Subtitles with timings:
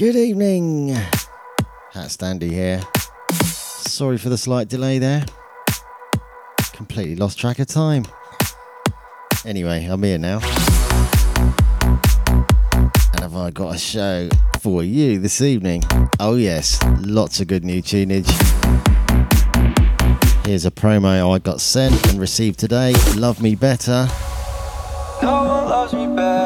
[0.00, 0.96] Good evening.
[1.92, 2.80] HatStandy here.
[3.32, 5.26] Sorry for the slight delay there.
[6.72, 8.06] Completely lost track of time.
[9.44, 10.40] Anyway, I'm here now.
[13.12, 14.30] And have I got a show
[14.60, 15.82] for you this evening?
[16.18, 18.30] Oh, yes, lots of good new tunage.
[20.46, 24.08] Here's a promo I got sent and received today Love Me Better.
[25.20, 26.39] No one loves me better.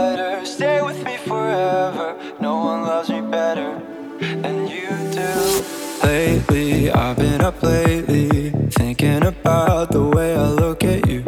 [7.44, 11.22] Up lately, thinking about the way I look at you.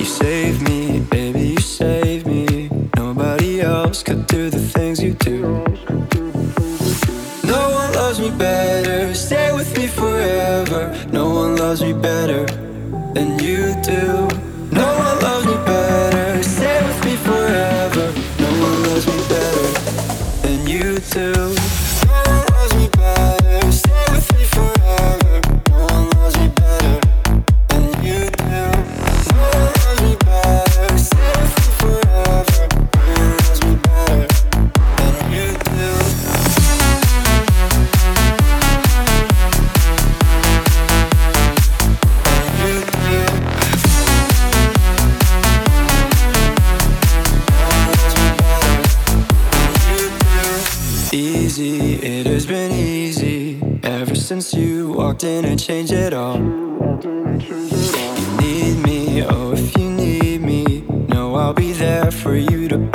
[0.00, 2.68] You save me, baby, you save me.
[2.96, 5.40] Nobody else could do the things you do.
[7.44, 9.14] No one loves me better.
[9.14, 10.82] Stay with me forever.
[11.12, 12.44] No one loves me better
[13.14, 14.26] than you do.
[14.80, 16.42] No one loves me better.
[16.42, 18.06] Stay with me forever.
[18.40, 19.66] No one loves me better
[20.42, 21.63] than you do.
[62.34, 62.93] For you to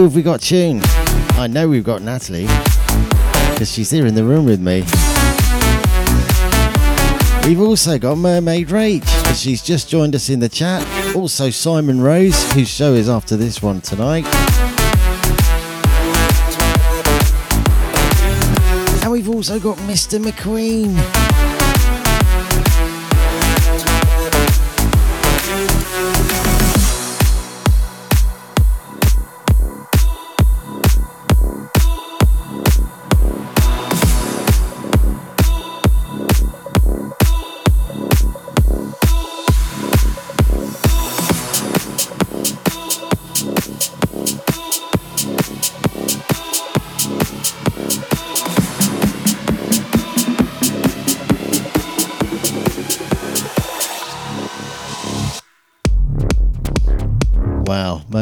[0.00, 0.82] who have we got tuned?
[1.32, 2.46] I know we've got Natalie,
[3.52, 4.82] because she's here in the room with me.
[7.46, 10.86] We've also got Mermaid Rach, 'cause she's just joined us in the chat.
[11.14, 14.24] Also Simon Rose, whose show is after this one tonight.
[19.02, 20.18] And we've also got Mr.
[20.18, 21.29] McQueen.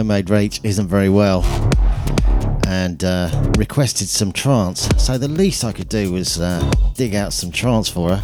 [0.08, 1.42] Mermaid Rach isn't very well
[2.66, 4.88] and uh, requested some trance.
[4.96, 6.62] So the least I could do was uh,
[6.94, 8.22] dig out some trance for her.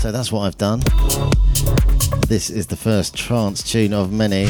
[0.00, 0.80] So that's what I've done.
[2.26, 4.46] This is the first trance tune of many.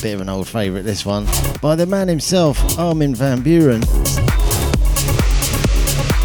[0.00, 1.26] Bit of an old favourite, this one.
[1.60, 3.84] By the man himself, Armin van Buuren.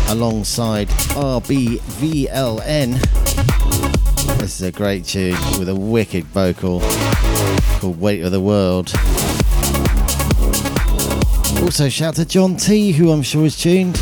[0.09, 3.20] Alongside RBVLN.
[4.41, 6.79] This is a great tune with a wicked vocal
[7.79, 8.91] called Weight of the World.
[11.63, 14.01] Also, shout to John T, who I'm sure is tuned.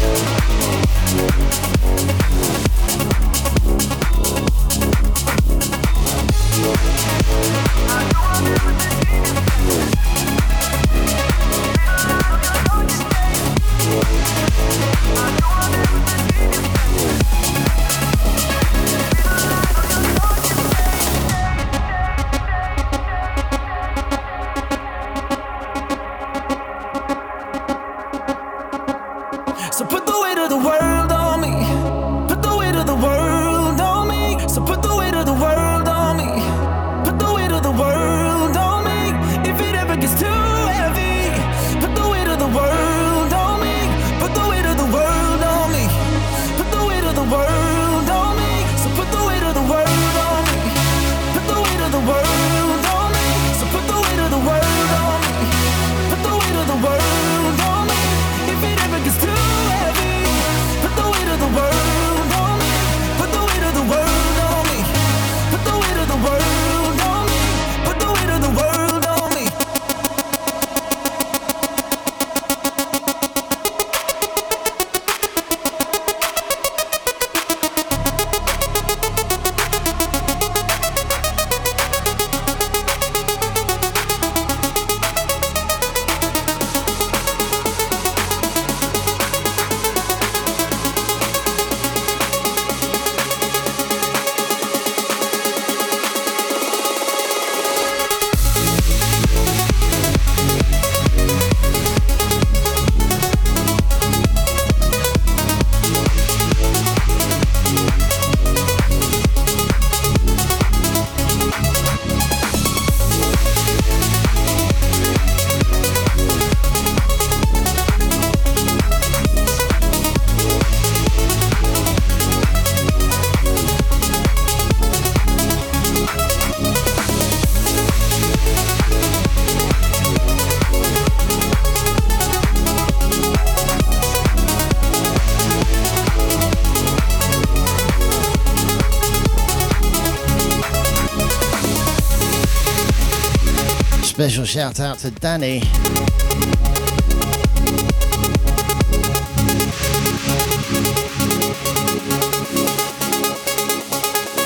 [144.50, 145.60] Shout out to Danny.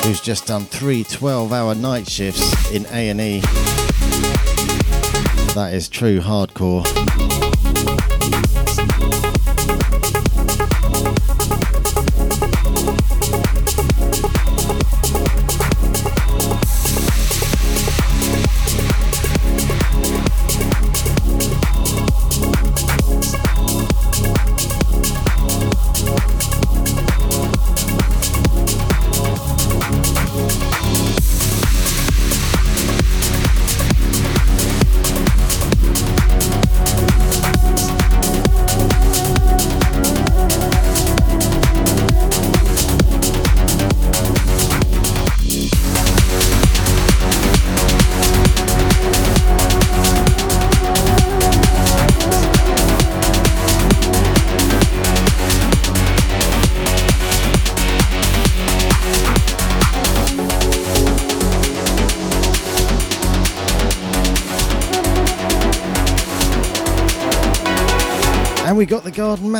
[0.03, 3.39] Who's just done three 12 hour night shifts in A&E.
[5.53, 7.22] That is true hardcore.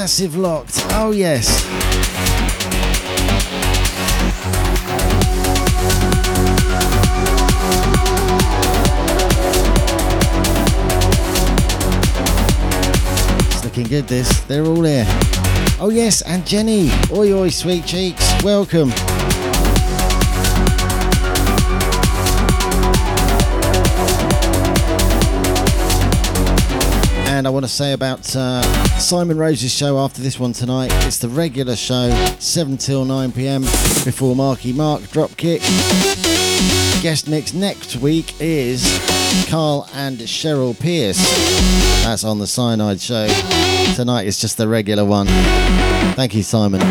[0.03, 0.85] Massive locked.
[0.89, 1.65] Oh, yes.
[13.47, 14.41] It's looking good, this.
[14.41, 15.05] They're all here.
[15.79, 16.91] Oh, yes, and Jenny.
[17.09, 18.43] Oi, oi, sweet cheeks.
[18.43, 18.91] Welcome.
[27.63, 28.61] Want to say about uh,
[28.99, 30.91] Simon Rose's show after this one tonight.
[31.07, 33.61] It's the regular show, 7 till 9 pm,
[34.03, 35.61] before Marky Mark Dropkick.
[37.01, 38.83] Guest mix next week is
[39.49, 41.19] Carl and Cheryl Pierce.
[42.03, 43.29] That's on the Cyanide show.
[43.95, 45.27] Tonight is just the regular one.
[46.17, 46.81] Thank you, Simon.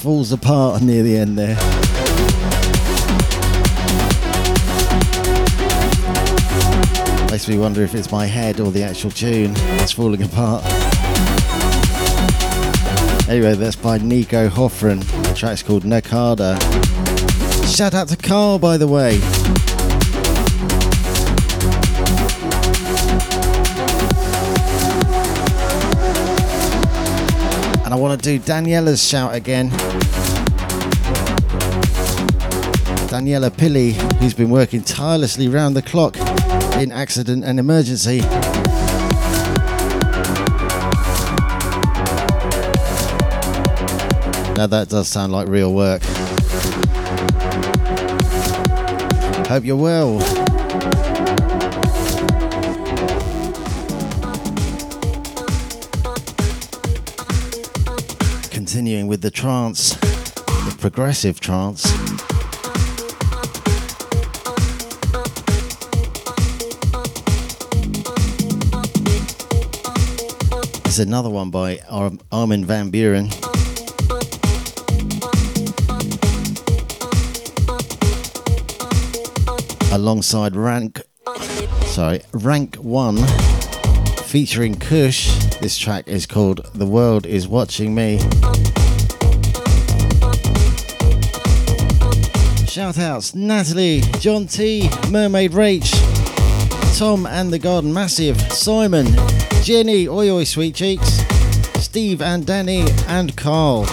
[0.00, 1.56] Falls apart near the end there.
[7.30, 10.64] Makes me wonder if it's my head or the actual tune that's falling apart.
[13.28, 15.02] Anyway, that's by Niko Hoffren.
[15.28, 16.58] The track's called Naqada.
[17.70, 19.20] Shout out to Carl, by the way.
[27.90, 29.68] And I want to do Daniela's shout again.
[33.10, 36.16] Daniela Pilly, who's been working tirelessly round the clock
[36.80, 38.20] in accident and emergency.
[44.54, 46.04] Now that does sound like real work.
[49.48, 50.49] Hope you're well.
[59.10, 61.82] With the trance, the progressive trance.
[70.84, 73.32] There's another one by Ar- Armin van Buuren.
[79.92, 81.02] Alongside Rank,
[81.86, 83.16] sorry, Rank One,
[84.26, 85.34] featuring Kush.
[85.56, 88.20] This track is called "The World Is Watching Me."
[92.80, 95.90] Shout outs Natalie, John T, Mermaid Rach,
[96.98, 99.06] Tom and the Garden Massive, Simon,
[99.62, 101.20] Jenny, Oi Oi Sweet Cheeks,
[101.74, 103.84] Steve and Danny, and Carl.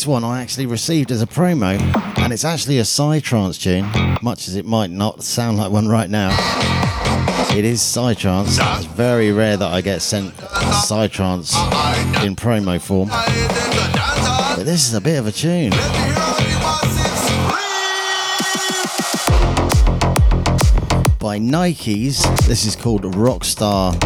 [0.00, 1.78] This one I actually received as a promo,
[2.20, 3.84] and it's actually a Psytrance tune,
[4.22, 6.30] much as it might not sound like one right now.
[7.54, 8.56] It is Psytrance.
[8.78, 11.52] It's very rare that I get sent Psytrance
[12.24, 13.10] in promo form.
[13.10, 15.72] But this is a bit of a tune.
[21.18, 23.98] By Nikeys, this is called Rockstar.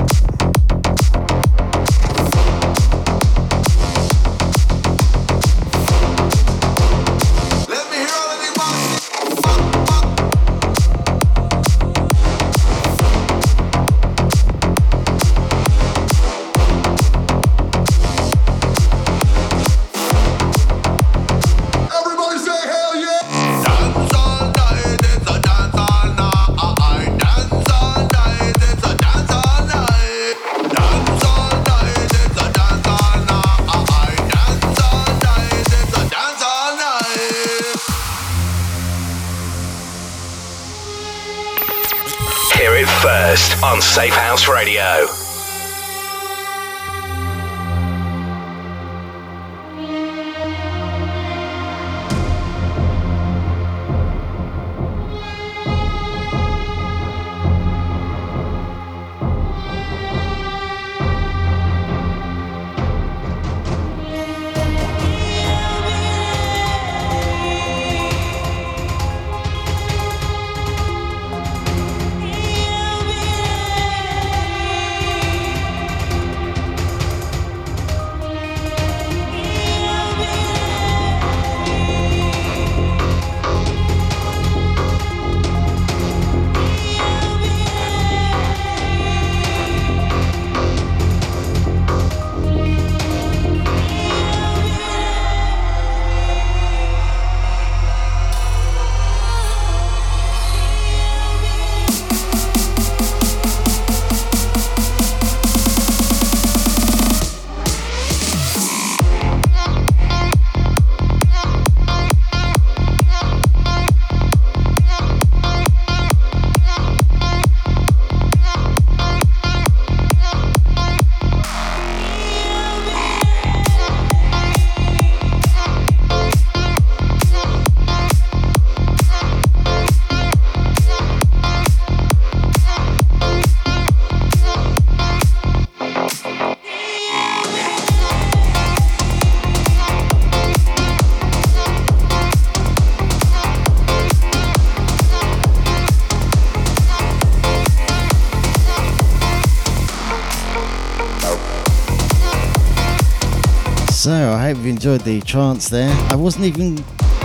[154.84, 155.90] Enjoyed the trance there.
[156.10, 156.76] I wasn't even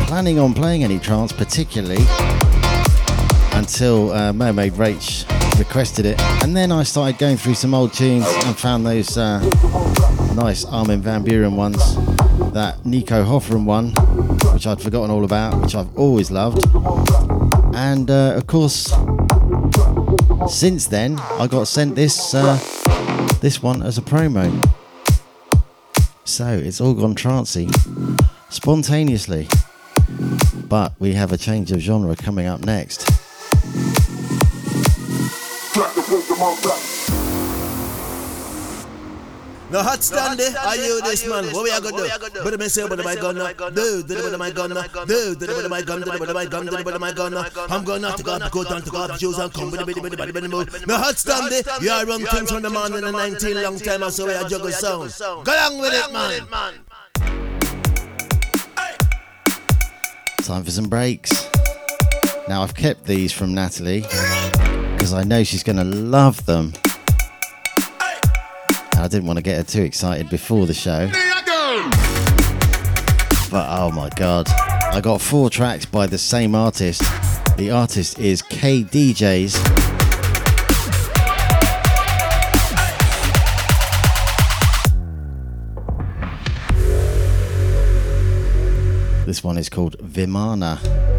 [0.07, 2.01] planning on playing any trance particularly
[3.51, 5.27] until uh, Mermaid Rach
[5.59, 6.17] requested it.
[6.41, 9.41] And then I started going through some old tunes and found those uh,
[10.35, 11.97] nice Armin Van Buuren ones.
[12.53, 13.89] That Nico Hoferman one,
[14.53, 16.65] which I'd forgotten all about, which I've always loved.
[17.75, 18.93] And uh, of course,
[20.47, 22.57] since then, I got sent this uh,
[23.41, 24.78] this one as a promo.
[26.39, 27.67] So it's all gone trancey,
[28.49, 29.49] spontaneously.
[30.69, 33.05] But we have a change of genre coming up next.
[39.71, 40.57] No hot stand there.
[40.57, 41.45] Are you this man?
[41.53, 42.43] What we are gonna do?
[42.43, 44.69] But me say, but my gun, do, do, but my gun,
[45.07, 47.33] do, do, but my gun, do, but my gun, do, but my gun.
[47.69, 49.85] I'm gonna take off the coat and take off the shoes and come with the
[49.85, 50.85] bitty, bitty, bitty, bitty.
[50.87, 51.63] No hot stand there.
[51.81, 54.49] You are run things from the man in the 19 long time, so we are
[54.49, 55.13] juggle sound.
[55.45, 56.73] Go along with it, man.
[60.41, 61.47] Time for some breaks.
[62.47, 66.73] Now I've kept these from Natalie because I know she's going to love them.
[68.99, 71.07] I didn't want to get her too excited before the show.
[73.49, 77.01] But oh my god, I got four tracks by the same artist.
[77.55, 79.55] The artist is K-Deejays.
[89.25, 91.18] This one is called Vimana.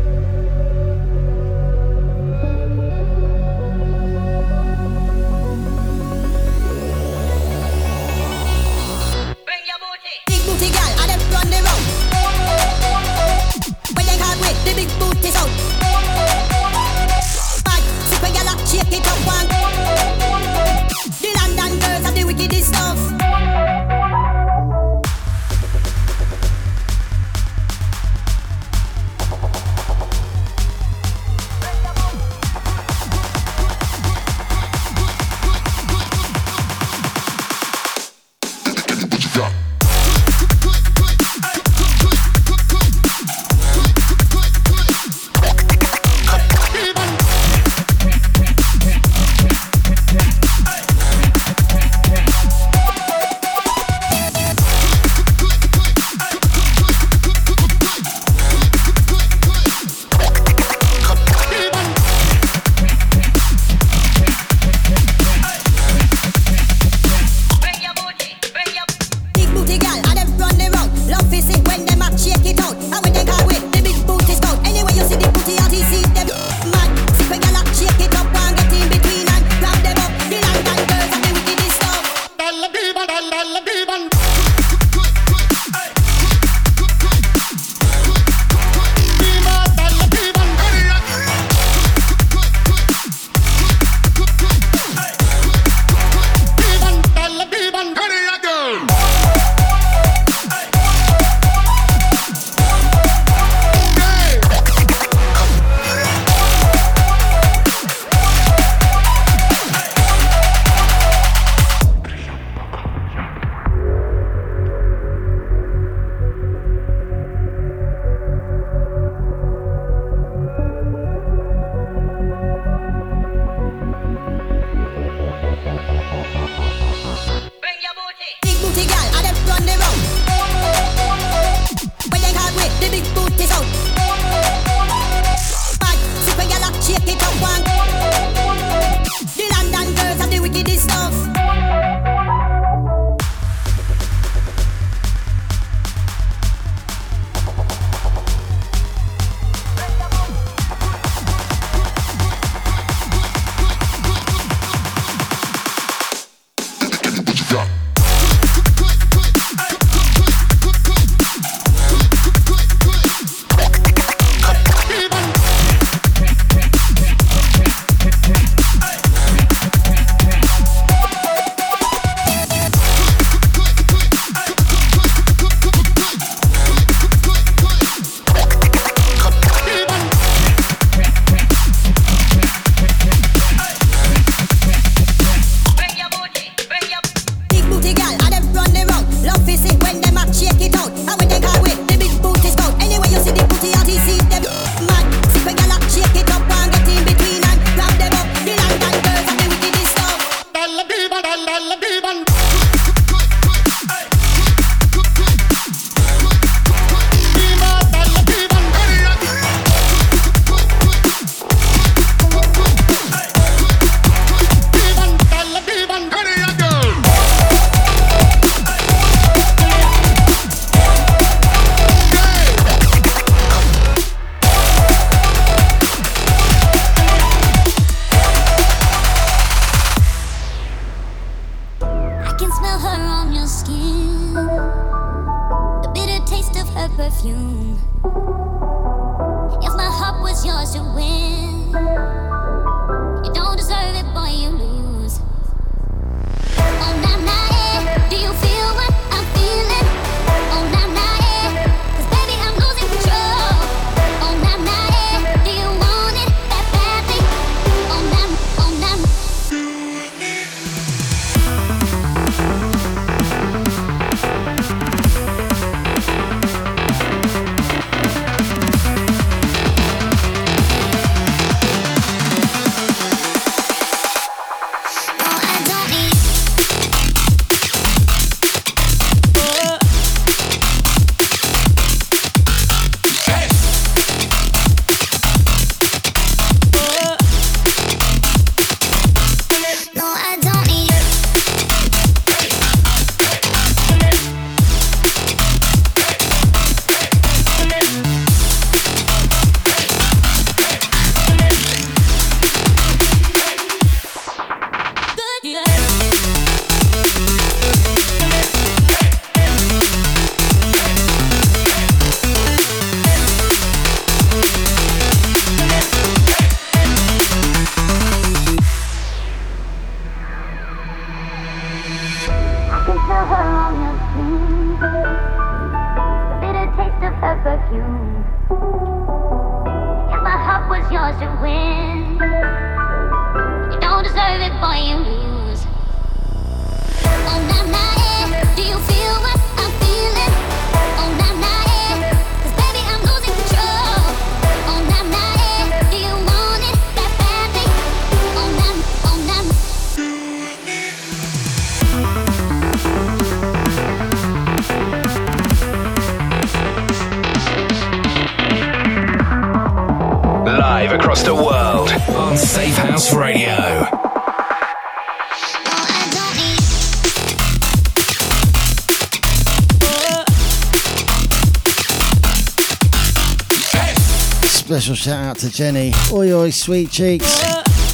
[375.00, 377.42] Shout out to Jenny, oi oi sweet cheeks,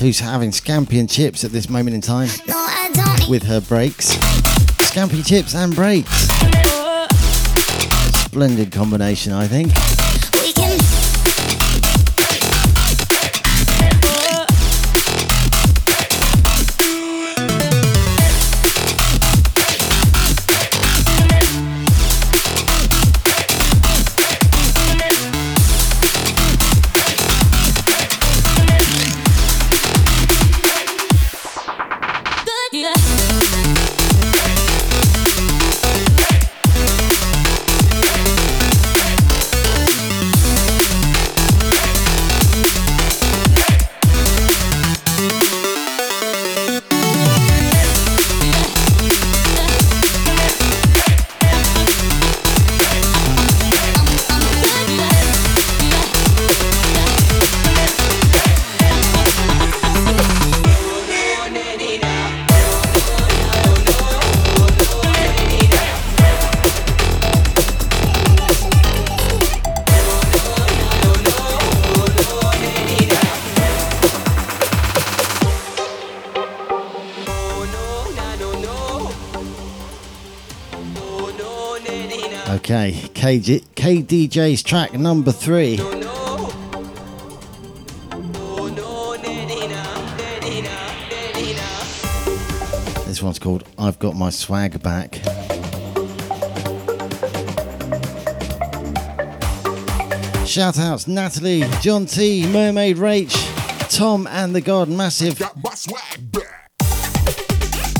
[0.01, 3.45] who's having scampi and chips at this moment in time No, I don't need with
[3.45, 4.17] her breaks.
[4.91, 6.27] Scampi chips and breaks.
[8.25, 9.96] Splendid combination, I think.
[83.37, 85.77] KG, K-Deejays track number three.
[93.05, 95.17] This one's called I've Got My Swag Back.
[100.47, 106.33] Shout outs Natalie, John T, Mermaid Rach, Tom and the God Massive, Got my swag
[106.33, 106.71] back.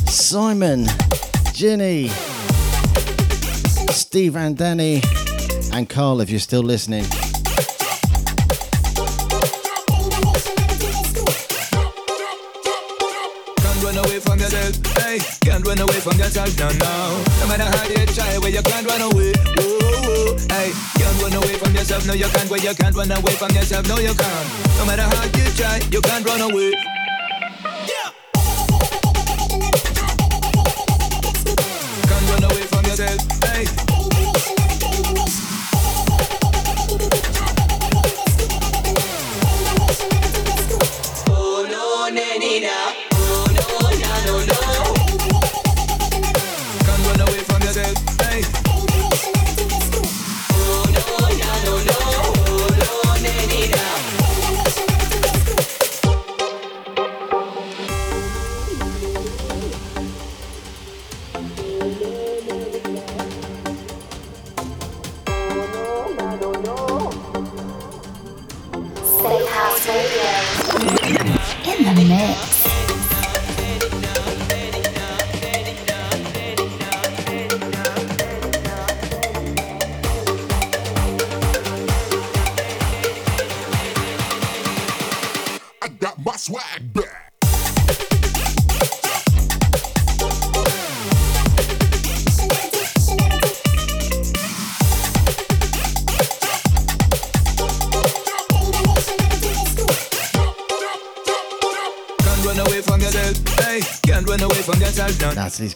[0.09, 0.87] Simon,
[1.53, 2.09] Ginny,
[3.91, 5.03] Steve and Danny,
[5.77, 7.05] and Carl if you're still listening.
[15.41, 17.25] Can't run away from yourself, no, no.
[17.41, 19.33] No matter how you try, well, you can't run away.
[20.49, 20.73] Hey.
[20.99, 22.51] Can't run away from yourself, no, you can't.
[22.51, 24.49] Well, you can't run away from yourself, no, you can't.
[24.79, 26.96] No matter how you try, you can't run away.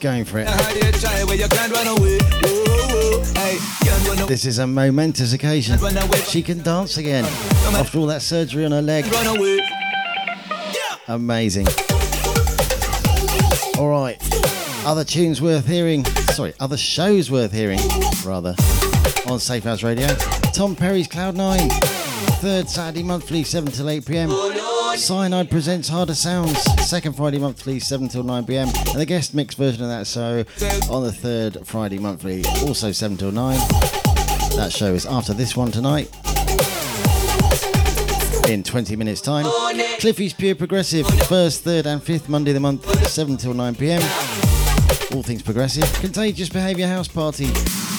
[0.01, 2.19] Can't run away.
[4.27, 5.79] This is a momentous occasion.
[6.25, 7.25] She can dance again
[7.75, 9.05] after all that surgery on her leg.
[11.09, 11.67] Amazing.
[13.79, 14.17] All right.
[14.87, 16.07] Other tunes worth hearing.
[16.33, 17.81] Sorry, other shows worth hearing,
[18.25, 18.55] rather,
[19.27, 20.07] on Safehouse Radio.
[20.55, 21.69] Tom Perry's Cloud Nine.
[22.41, 24.31] Third Saturday monthly, 7 till 8 pm.
[24.97, 26.59] Cyanide presents Harder Sounds.
[26.87, 28.69] Second Friday monthly, 7 till 9 pm.
[28.69, 30.45] And the guest mix version of that show
[30.93, 33.59] on the third Friday monthly, also 7 till 9.
[34.57, 36.11] That show is after this one tonight
[38.49, 39.47] in 20 minutes' time.
[40.01, 44.03] Cliffy's Pure Progressive, first, third, and fifth Monday of the month, 7 till 9 pm.
[45.15, 45.93] All things progressive.
[46.01, 47.47] Contagious Behaviour House Party,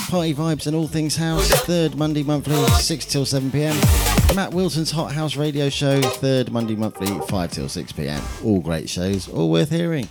[0.09, 3.75] party vibes and all things house, third Monday monthly, 6 till 7 pm.
[4.35, 8.21] Matt Wilson's Hot House Radio Show, third Monday monthly, 5 till 6 pm.
[8.45, 10.07] All great shows, all worth hearing.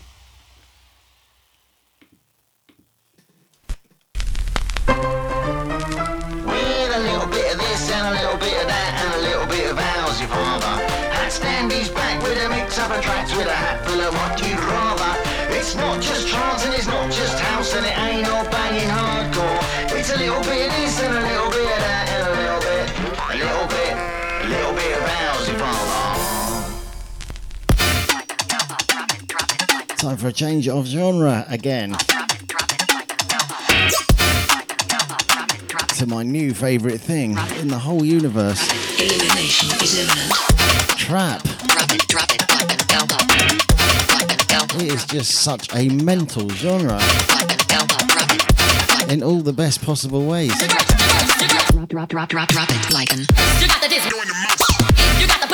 [30.21, 31.97] For a change of genre again.
[35.97, 38.61] To my new favourite thing in the whole universe
[40.99, 41.41] trap.
[44.77, 47.01] It, is just such a mental genre
[49.09, 50.53] in all the best possible ways.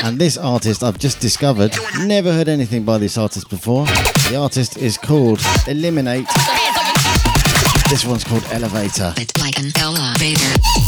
[0.02, 3.86] And this artist I've just discovered, never heard anything by this artist before.
[4.28, 6.26] The artist is called Eliminate.
[7.88, 9.14] This one's called Elevator.
[9.16, 10.85] It like an elevator.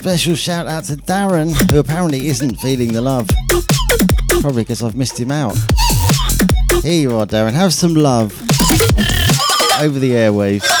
[0.00, 3.28] Special shout out to Darren, who apparently isn't feeling the love.
[4.40, 5.54] Probably because I've missed him out.
[6.82, 7.52] Here you are, Darren.
[7.52, 8.32] Have some love
[9.78, 10.79] over the airwaves.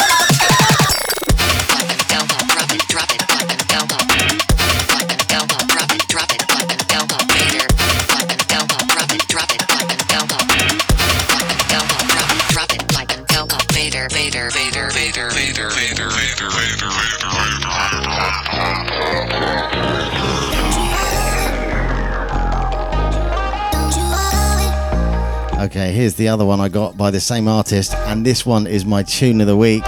[26.00, 29.02] Here's the other one I got by the same artist, and this one is my
[29.02, 29.84] tune of the week.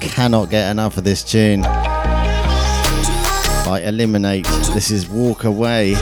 [0.00, 1.60] Cannot get enough of this tune.
[3.66, 4.46] By Eliminate.
[4.72, 5.94] This is Walk Away.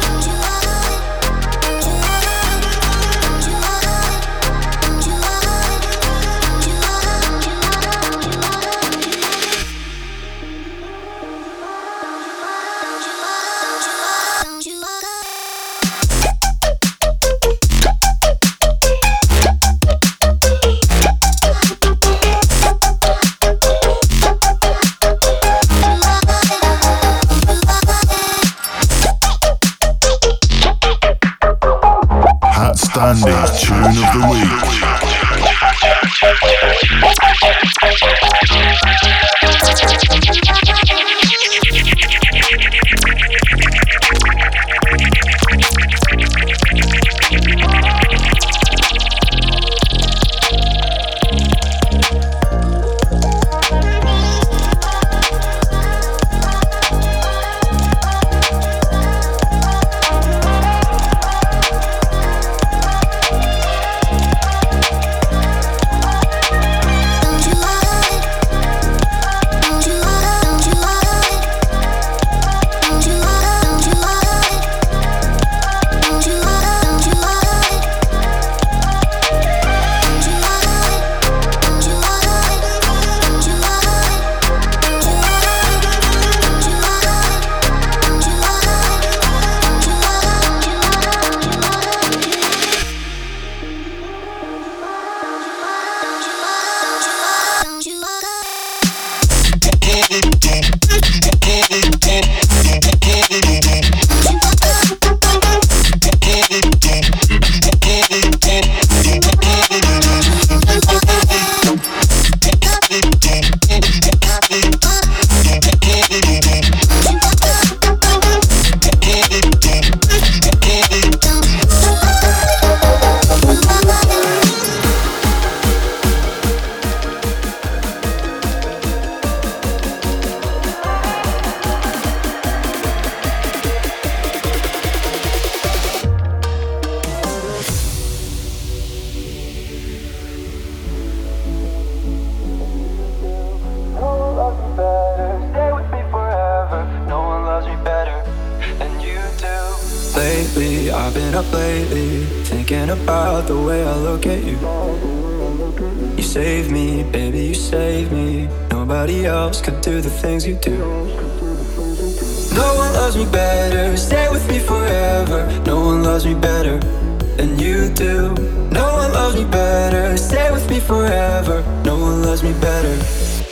[171.00, 171.62] forever.
[171.84, 172.94] No one loves me better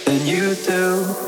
[0.04, 1.27] than you do.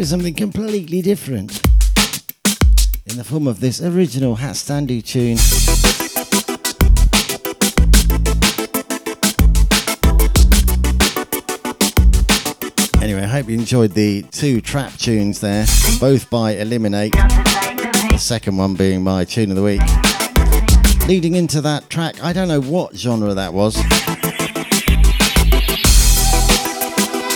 [0.00, 1.60] for something completely different
[3.04, 5.36] in the form of this original HatStandy tune.
[13.02, 15.66] Anyway, I hope you enjoyed the two trap tunes there,
[16.00, 19.82] both by Eliminate, the second one being my tune of the week.
[21.08, 23.76] Leading into that track, I don't know what genre that was.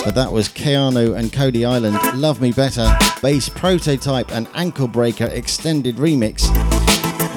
[0.04, 5.96] But that was KYANU and Cody Island, Love Me Better, bass prototype and Anklebreaker extended
[5.96, 6.44] remix.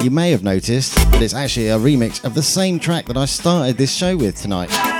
[0.04, 3.24] You may have noticed that it's actually a remix of the same track that I
[3.24, 4.97] started this show with tonight.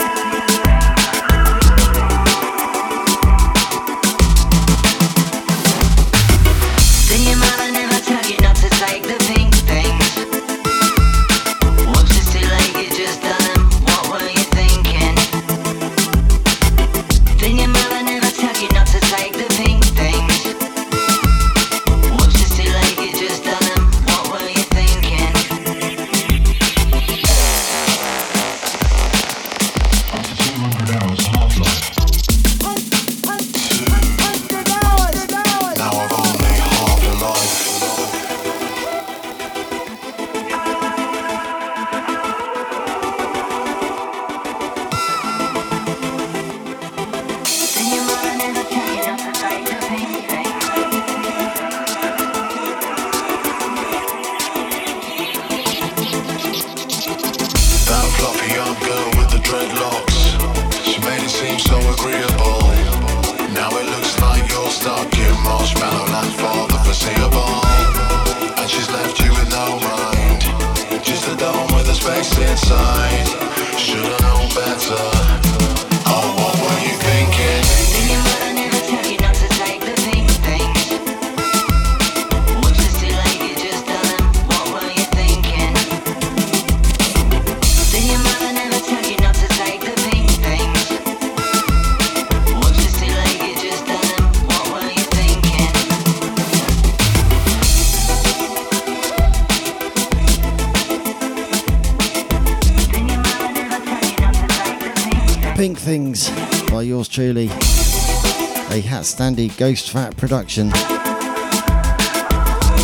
[109.39, 110.71] Standy Ghost Fat production.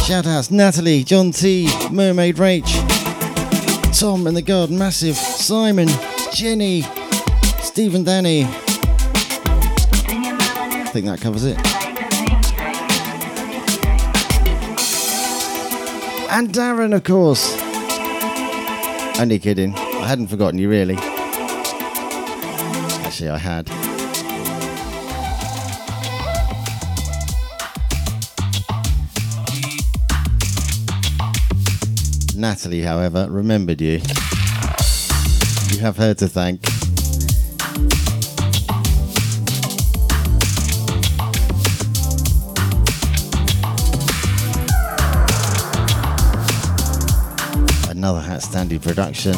[0.05, 2.71] Shout outs Natalie, John T, Mermaid Rach,
[3.99, 5.89] Tom and the Garden Massive, Simon,
[6.33, 6.83] Jenny,
[7.61, 8.45] Stephen Danny.
[8.45, 8.51] I
[10.93, 11.57] think that covers it.
[16.31, 17.61] And Darren, of course.
[19.19, 19.75] Only kidding.
[19.75, 20.99] I hadn't forgotten you, really.
[23.05, 23.84] Actually, I had.
[32.45, 34.03] Natalie, however, remembered you.
[35.71, 36.63] You have her to thank.
[47.89, 49.33] Another HatStandy production.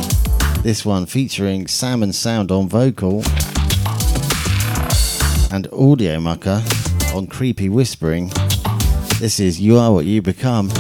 [0.65, 3.19] This one featuring SamandSound on vocal
[5.55, 8.33] and Audiomucker on creepy whispering.
[9.21, 10.73] This is You Are What You Become.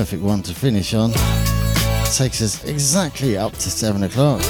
[0.00, 1.12] Perfect one to finish on.
[2.16, 4.40] Takes us exactly up to seven o'clock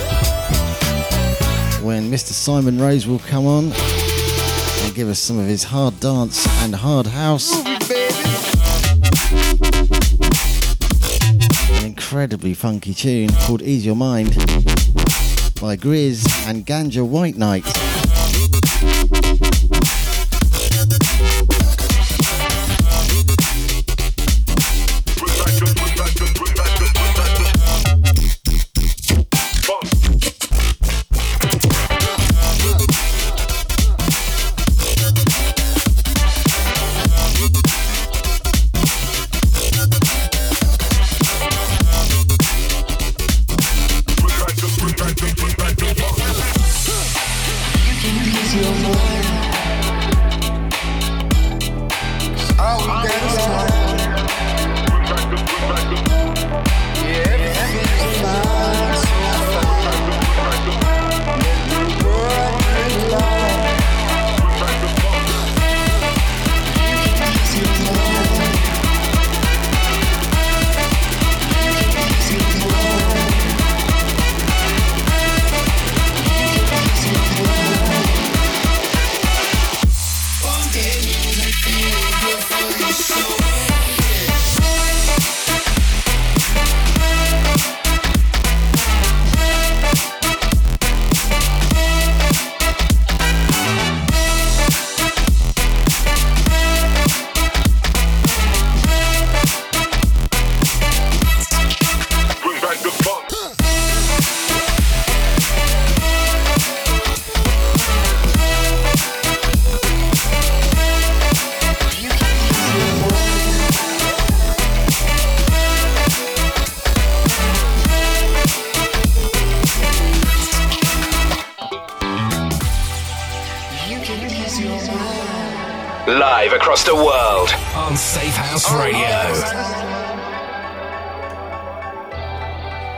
[1.82, 2.30] when Mr.
[2.30, 7.08] Simon Rose will come on and give us some of his hard dance and hard
[7.08, 7.50] house.
[11.80, 14.36] An incredibly funky tune called Ease Your Mind
[15.60, 17.79] by Griz and Ganja White Night.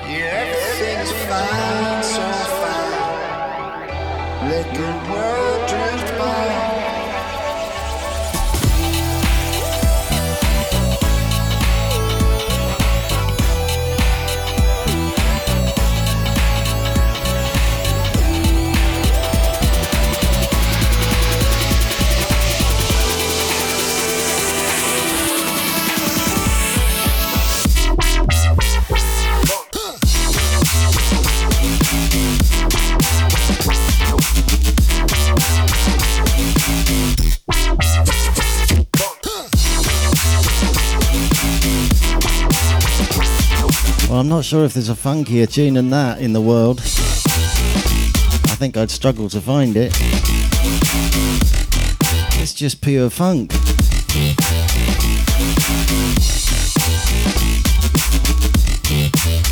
[0.08, 2.22] Yeah, everything's fine, so
[2.60, 4.50] fine.
[4.50, 5.21] Let the
[44.32, 46.80] not sure if there's a funkier tune than that in the world.
[46.80, 49.92] I think I'd struggle to find it.
[52.40, 53.52] It's just pure funk.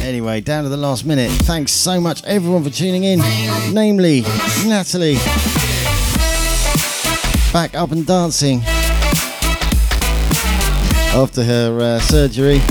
[0.01, 1.31] Anyway, down to the last minute.
[1.43, 3.21] Thanks so much, everyone, for tuning in.
[3.75, 4.23] Namely,
[4.65, 5.17] Natalie.
[7.53, 8.63] Back up and dancing
[11.13, 12.63] after her uh, surgery.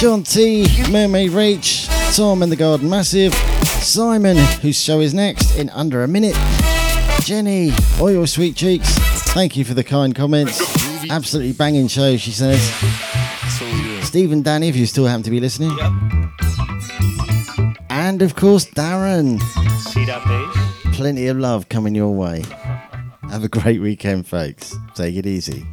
[0.00, 3.34] John T, Mermaid Rach, Tom and the Garden Massive,
[3.82, 6.36] Simon, whose show is next in under a minute,
[7.22, 8.96] Jenny, all your sweet cheeks.
[9.34, 10.60] Thank you for the kind comments.
[11.10, 12.62] Absolutely banging show, she says.
[14.06, 15.76] Stephen, Danny, if you still happen to be listening.
[17.90, 19.40] And of course, Darren.
[19.80, 20.96] See that bass?
[20.96, 22.44] Plenty of love coming your way.
[23.30, 24.76] Have a great weekend, folks.
[24.94, 25.66] Take it easy.